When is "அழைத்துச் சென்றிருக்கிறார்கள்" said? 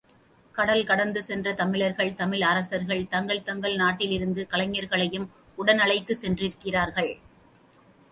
5.79-7.11